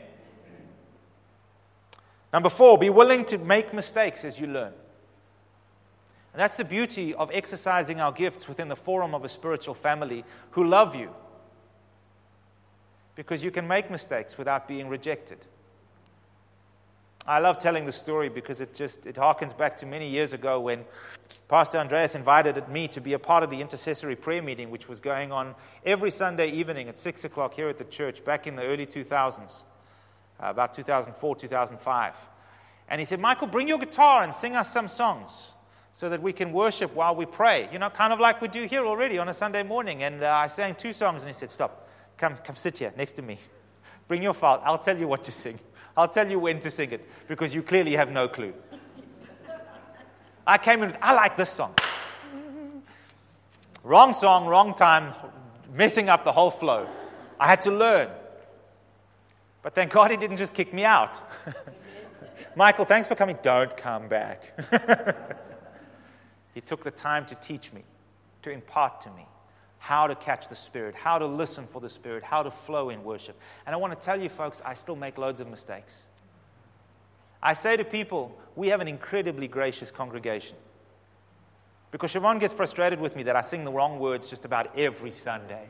[2.32, 4.72] Number four, be willing to make mistakes as you learn.
[6.32, 10.22] And that's the beauty of exercising our gifts within the forum of a spiritual family
[10.50, 11.10] who love you.
[13.14, 15.38] Because you can make mistakes without being rejected.
[17.28, 20.60] I love telling the story because it just it harkens back to many years ago
[20.60, 20.84] when
[21.48, 25.00] Pastor Andreas invited me to be a part of the intercessory prayer meeting, which was
[25.00, 25.54] going on
[25.84, 29.64] every Sunday evening at 6 o'clock here at the church back in the early 2000s,
[30.40, 32.14] uh, about 2004, 2005.
[32.88, 35.52] And he said, Michael, bring your guitar and sing us some songs
[35.92, 37.68] so that we can worship while we pray.
[37.72, 40.04] You know, kind of like we do here already on a Sunday morning.
[40.04, 43.14] And uh, I sang two songs, and he said, Stop, come, come sit here next
[43.14, 43.38] to me.
[44.08, 45.58] Bring your file, I'll tell you what to sing.
[45.96, 48.52] I'll tell you when to sing it because you clearly have no clue.
[50.46, 51.74] I came in, I like this song.
[53.82, 55.14] Wrong song, wrong time,
[55.72, 56.88] messing up the whole flow.
[57.40, 58.08] I had to learn.
[59.62, 61.16] But thank God he didn't just kick me out.
[62.56, 63.38] Michael, thanks for coming.
[63.42, 64.42] Don't come back.
[66.54, 67.82] he took the time to teach me,
[68.42, 69.26] to impart to me
[69.86, 73.04] how to catch the Spirit, how to listen for the Spirit, how to flow in
[73.04, 73.38] worship.
[73.64, 76.08] And I want to tell you, folks, I still make loads of mistakes.
[77.40, 80.56] I say to people, we have an incredibly gracious congregation.
[81.92, 85.12] Because Siobhan gets frustrated with me that I sing the wrong words just about every
[85.12, 85.68] Sunday.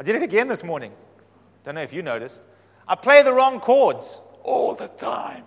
[0.00, 0.90] I did it again this morning.
[1.62, 2.42] Don't know if you noticed.
[2.88, 5.44] I play the wrong chords all the time.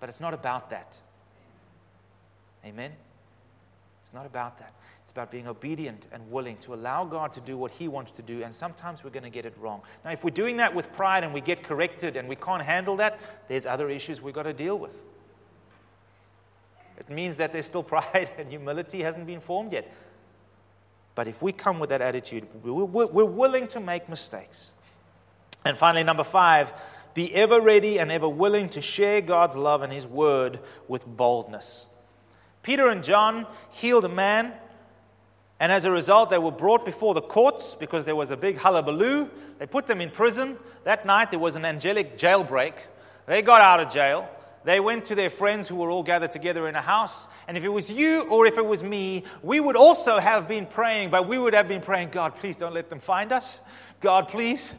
[0.00, 0.96] But it's not about that.
[2.64, 2.90] Amen?
[4.02, 4.72] It's not about that.
[5.16, 8.42] About being obedient and willing to allow God to do what He wants to do,
[8.42, 9.80] and sometimes we're going to get it wrong.
[10.04, 12.96] Now, if we're doing that with pride and we get corrected and we can't handle
[12.96, 15.02] that, there's other issues we've got to deal with.
[16.98, 19.90] It means that there's still pride and humility hasn't been formed yet.
[21.14, 24.74] But if we come with that attitude, we're willing to make mistakes.
[25.64, 26.74] And finally, number five,
[27.14, 31.86] be ever ready and ever willing to share God's love and His word with boldness.
[32.62, 34.52] Peter and John healed a man,
[35.58, 38.58] and as a result, they were brought before the courts because there was a big
[38.58, 39.30] hullabaloo.
[39.58, 40.56] They put them in prison.
[40.84, 42.74] That night, there was an angelic jailbreak.
[43.26, 44.28] They got out of jail.
[44.64, 47.28] They went to their friends who were all gathered together in a house.
[47.46, 50.66] And if it was you or if it was me, we would also have been
[50.66, 53.60] praying, but we would have been praying, God, please don't let them find us.
[54.00, 54.74] God, please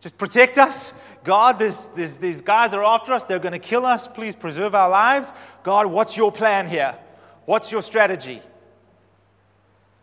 [0.00, 0.94] just protect us.
[1.24, 3.24] God, this, this, these guys are after us.
[3.24, 4.08] They're going to kill us.
[4.08, 5.32] Please preserve our lives.
[5.62, 6.96] God, what's your plan here?
[7.44, 8.42] What's your strategy?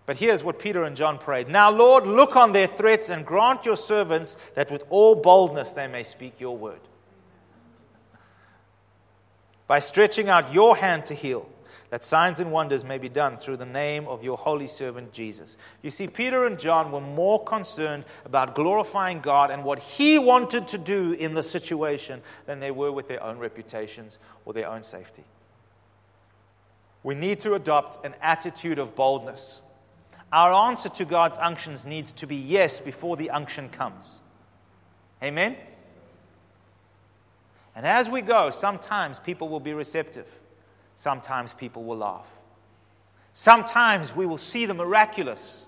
[0.09, 3.63] But here's what Peter and John prayed Now, Lord, look on their threats and grant
[3.63, 6.79] your servants that with all boldness they may speak your word
[9.67, 11.47] by stretching out your hand to heal,
[11.91, 15.59] that signs and wonders may be done through the name of your holy servant Jesus.
[15.83, 20.69] You see, Peter and John were more concerned about glorifying God and what he wanted
[20.69, 24.81] to do in the situation than they were with their own reputations or their own
[24.81, 25.23] safety.
[27.03, 29.61] We need to adopt an attitude of boldness.
[30.31, 34.15] Our answer to God's unctions needs to be yes before the unction comes.
[35.23, 35.55] Amen?
[37.75, 40.27] And as we go, sometimes people will be receptive,
[40.95, 42.27] sometimes people will laugh.
[43.33, 45.67] Sometimes we will see the miraculous,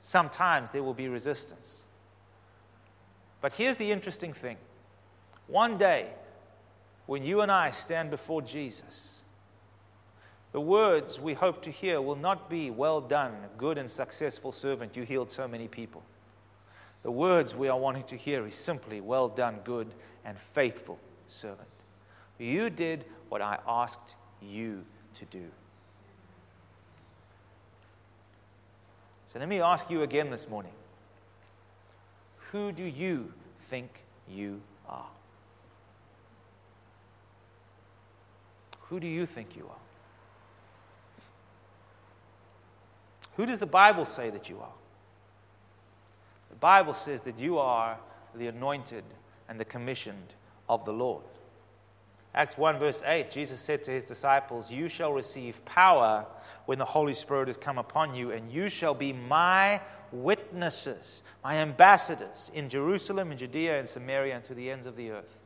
[0.00, 1.84] sometimes there will be resistance.
[3.40, 4.56] But here's the interesting thing
[5.46, 6.08] one day,
[7.06, 9.21] when you and I stand before Jesus,
[10.52, 14.96] the words we hope to hear will not be, Well done, good and successful servant,
[14.96, 16.02] you healed so many people.
[17.02, 19.92] The words we are wanting to hear is simply, Well done, good
[20.24, 21.68] and faithful servant.
[22.38, 24.84] You did what I asked you
[25.14, 25.46] to do.
[29.32, 30.72] So let me ask you again this morning
[32.50, 35.08] who do you think you are?
[38.90, 39.91] Who do you think you are?
[43.36, 44.74] Who does the Bible say that you are?
[46.50, 47.98] The Bible says that you are
[48.34, 49.04] the anointed
[49.48, 50.34] and the commissioned
[50.68, 51.24] of the Lord.
[52.34, 56.24] Acts 1, verse 8, Jesus said to his disciples, You shall receive power
[56.64, 59.80] when the Holy Spirit has come upon you, and you shall be my
[60.12, 65.10] witnesses, my ambassadors in Jerusalem, in Judea, and Samaria, and to the ends of the
[65.10, 65.38] earth.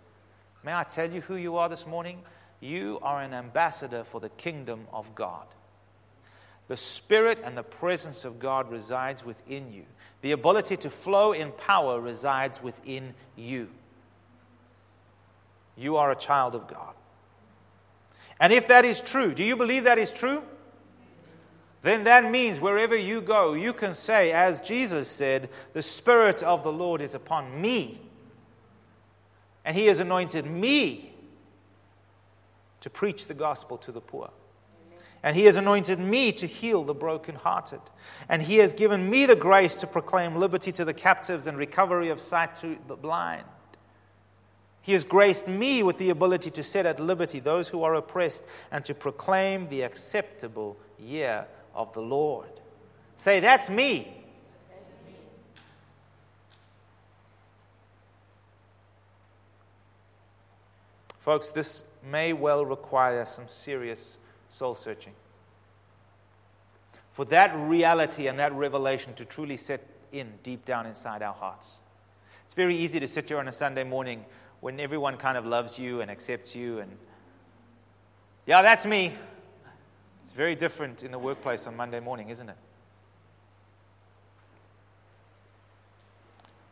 [0.62, 2.22] May I tell you who you are this morning?
[2.60, 5.46] You are an ambassador for the kingdom of God.
[6.68, 9.84] The Spirit and the presence of God resides within you.
[10.22, 13.68] The ability to flow in power resides within you.
[15.76, 16.94] You are a child of God.
[18.40, 20.42] And if that is true, do you believe that is true?
[21.82, 26.62] Then that means wherever you go, you can say, as Jesus said, The Spirit of
[26.64, 28.00] the Lord is upon me.
[29.64, 31.12] And He has anointed me
[32.80, 34.30] to preach the gospel to the poor.
[35.26, 37.80] And He has anointed me to heal the brokenhearted.
[38.28, 42.10] And He has given me the grace to proclaim liberty to the captives and recovery
[42.10, 43.42] of sight to the blind.
[44.82, 48.44] He has graced me with the ability to set at liberty those who are oppressed
[48.70, 52.60] and to proclaim the acceptable year of the Lord.
[53.16, 54.22] Say, that's me.
[61.18, 64.18] Folks, this may well require some serious
[64.48, 65.12] soul searching.
[67.10, 71.78] For that reality and that revelation to truly set in deep down inside our hearts.
[72.44, 74.24] It's very easy to sit here on a Sunday morning
[74.60, 76.96] when everyone kind of loves you and accepts you and
[78.46, 79.12] yeah, that's me.
[80.22, 82.56] It's very different in the workplace on Monday morning, isn't it?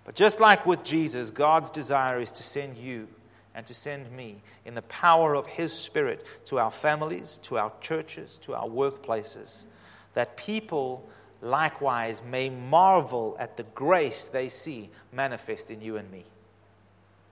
[0.04, 3.08] But just like with Jesus, God's desire is to send you
[3.54, 7.72] and to send me in the power of His Spirit to our families, to our
[7.80, 9.66] churches, to our workplaces,
[10.14, 11.08] that people
[11.40, 16.24] likewise may marvel at the grace they see manifest in you and me.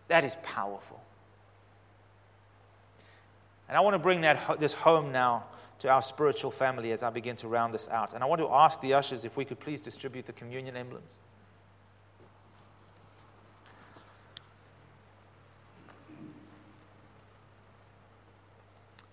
[0.09, 1.01] That is powerful.
[3.68, 5.45] And I want to bring that, this home now
[5.79, 8.12] to our spiritual family as I begin to round this out.
[8.12, 11.16] And I want to ask the ushers if we could please distribute the communion emblems.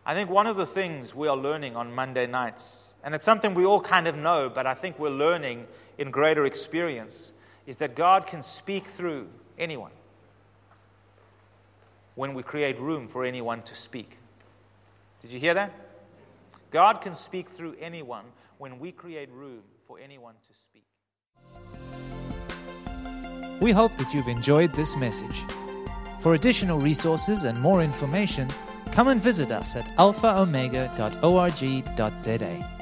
[0.09, 3.53] I think one of the things we are learning on Monday nights, and it's something
[3.53, 5.67] we all kind of know, but I think we're learning
[5.99, 7.31] in greater experience,
[7.67, 9.27] is that God can speak through
[9.59, 9.91] anyone
[12.15, 14.17] when we create room for anyone to speak.
[15.21, 15.71] Did you hear that?
[16.71, 18.25] God can speak through anyone
[18.57, 20.85] when we create room for anyone to speak.
[23.61, 25.43] We hope that you've enjoyed this message.
[26.21, 28.49] For additional resources and more information,
[28.91, 32.78] come and visit us at alphaomega.org.za.